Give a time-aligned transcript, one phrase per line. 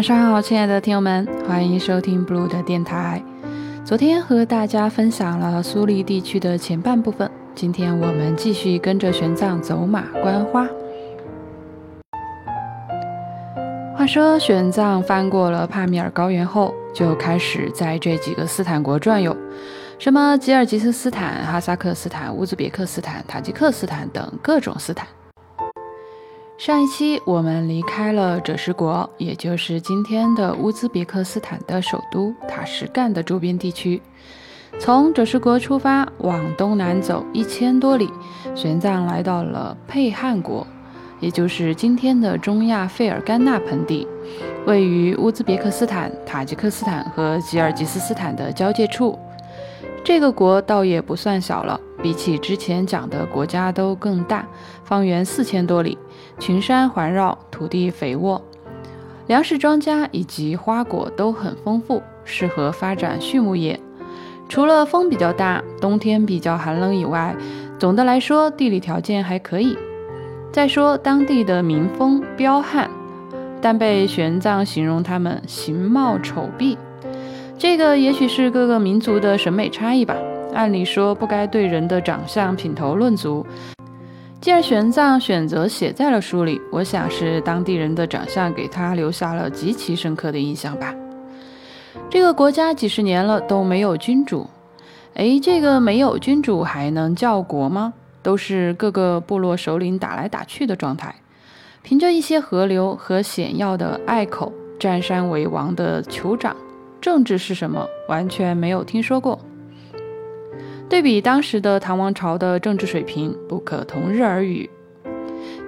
[0.00, 3.22] 晚上好，亲爱的听友们，欢迎收听 Blue 的电台。
[3.84, 10.66] 昨天和大家分享了苏黎地区的前半部分，今天我们继续跟着玄奘走马观花。
[13.94, 19.36] 话说玄奘翻过了帕米尔高原后，就开始在这几个斯坦国转悠，
[19.98, 25.06] 什么吉尔吉斯斯坦、哈萨克斯坦、乌兹别克斯坦、塔吉克斯坦等各种斯坦。
[26.60, 34.02] 上一期我们离开了赭石国，也就是今天的乌兹别克斯坦的首都塔什干的周边地区。
[34.78, 38.10] 从赭石国出发，往东南走一千多里，
[38.54, 40.66] 玄奘来到了佩汉国，
[41.18, 44.06] 也就是今天的中亚费尔干纳盆地，
[44.66, 49.18] 位于乌兹别克斯坦、塔吉克斯坦和吉尔吉斯斯坦的交界处。
[50.04, 54.46] 这个国倒也不算小了，比起之前讲的国家都更大，
[54.84, 55.96] 方圆四千多里。
[56.40, 58.42] 群山环绕，土地肥沃，
[59.26, 63.78] 粮食、庄稼以及花果都很丰富，适合发展畜牧业。
[64.48, 67.36] 除了风比较大，冬天比较寒冷以外，
[67.78, 69.76] 总的来说地理条件还可以。
[70.50, 72.90] 再说当地的民风彪悍，
[73.60, 76.76] 但被玄奘形容他们形貌丑鄙，
[77.58, 80.16] 这个也许是各个民族的审美差异吧。
[80.52, 83.46] 按理说不该对人的长相品头论足。
[84.40, 90.94] 既然玄奘选择写在了书里，我想是当地人的长相给他留下了极其深刻的印象吧。
[92.08, 94.48] 这个国家几十年了都没有君主，
[95.12, 97.92] 哎，这个没有君主还能叫国吗？
[98.22, 101.14] 都是各个部落首领打来打去的状态，
[101.82, 106.56] 凭着一些河流和险要的隘口，占山为王的酋长，
[106.98, 107.86] 政治是什么？
[108.08, 109.38] 完全没有听说过。
[110.90, 114.68] 对比当时的唐王朝的政治水平，不可同日而语。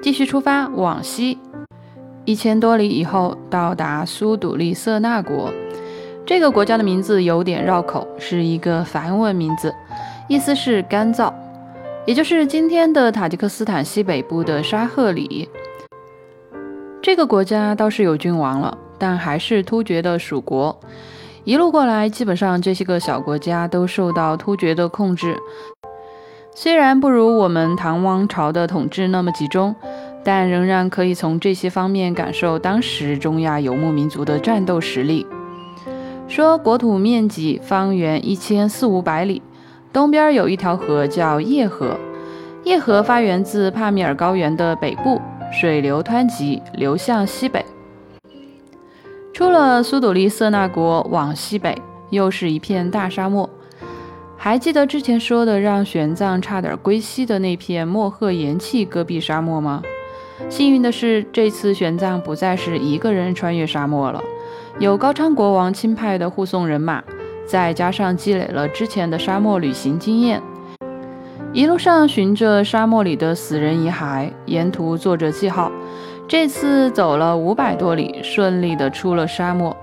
[0.03, 1.39] 继续出发往西，
[2.25, 5.55] 一千多里以后到达苏笃利色那国。
[6.27, 9.73] 这个国家的名字有点绕口，是一个梵文名字，
[10.29, 11.33] 意思是干燥，
[12.05, 15.49] 也就是今天的塔吉克斯坦西北部的沙赫里。
[17.01, 20.77] 这个国家倒是有君王了，但还是突厥的属国。
[21.45, 25.37] 一路过来，基本上这些个小国家都受到突厥的控制。
[26.55, 29.75] 虽然不如我们唐王朝的统治那么集中，
[30.23, 35.27] 但仍然可以从这些方面感受当时中亚游牧民族的战斗实力。
[36.29, 39.43] 说国土面积方圆一千四五百里，
[39.93, 41.99] 东边有一条河叫叶河，
[42.63, 45.21] 叶河发源自帕米尔高原的北部，
[45.53, 47.65] 水流湍急，流向西北。
[49.33, 51.75] 出了苏笃利色那国，往西北
[52.11, 53.49] 又是一片大沙漠。
[54.37, 59.83] 还记得之前说的让玄奘差点归西的那片莫赫岩气戈壁沙漠吗？
[60.51, 64.23] 幸运的是，这次玄奘不再是一个人穿越沙漠了，
[64.79, 67.03] 有高昌国王亲派的护送人马，
[67.47, 70.43] 再加上积累了之前的沙漠旅行经验，
[71.55, 75.73] 一路上寻着沙漠里的死人遗骸，沿途做着记号。
[76.33, 79.77] 这次走了五百多里，顺利的出了沙漠，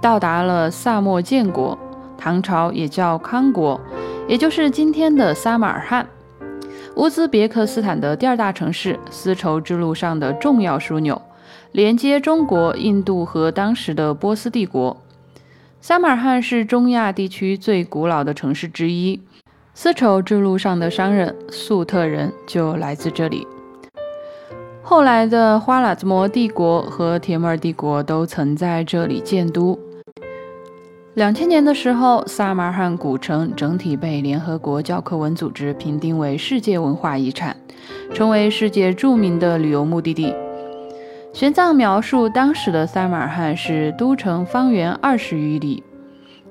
[0.00, 1.78] 到达了萨莫建国，
[2.16, 3.78] 唐朝也叫康国，
[4.26, 6.08] 也就是今天的撒马尔罕，
[6.94, 11.20] 乌兹别克斯坦的第二大城市，丝绸之路上的重要枢纽，
[11.72, 14.96] 连接中国、印度和当时的波斯帝国。
[15.82, 19.20] 撒马尔罕是中亚地区最古老的城市之一，
[19.74, 23.46] 丝绸之路上的商人粟特人就来自这里。
[24.88, 29.76] 后来的花剌子模帝国和铁木儿帝国都曾在这里建都。
[31.14, 37.56] 两千年的时候，撒马尔罕古城整体被联合国教科文组织评定为世界文化遗产，
[38.14, 40.32] 成为世界著名的旅游目的地。
[41.32, 45.82] 玄奘描述当时的撒马尔罕是都城方圆二十余里，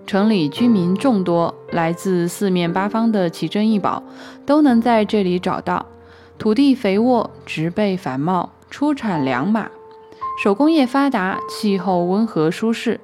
[0.06, 4.04] 城里居民众多，来自四面八方的奇珍异宝
[4.46, 5.86] 都能在这里找到。
[6.38, 9.70] 土地肥沃，植被繁茂，出产良马，
[10.44, 13.00] 手工业发达，气候温和舒适。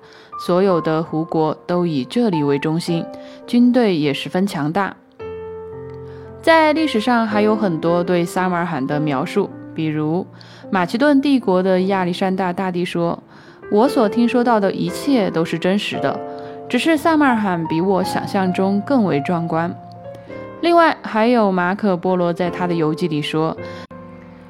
[0.46, 3.06] 所有的胡国都以这里为中心，
[3.46, 4.96] 军队也十分强大。
[6.42, 10.26] 在历史上还有很多对撒马尔罕的描述，比如
[10.72, 13.22] 马其顿帝国的亚历山大大帝说
[13.72, 16.20] ：“我所听说到的一切都是真实的，
[16.68, 19.72] 只是撒马尔罕比我想象中更为壮观。”
[20.62, 23.58] 另外，还有马可·波罗在他的游记里说，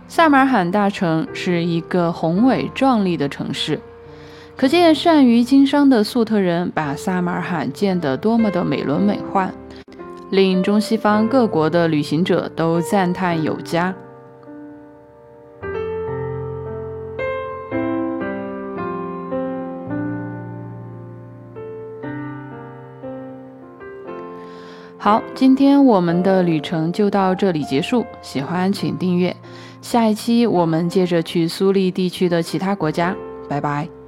[0.07, 3.79] 萨马尔罕大城是一个宏伟壮丽的城市，
[4.55, 9.49] 可见善于经商的粟特人把萨马尔罕建得多么的美轮美奂，
[10.29, 13.91] 令中西方各国的旅行者都赞叹有加。
[25.03, 28.05] 好，今天我们的旅程就到这里结束。
[28.21, 29.35] 喜欢请订阅，
[29.81, 33.15] 下一期我们接着去苏利地区的其他国家。
[33.49, 34.00] 拜拜。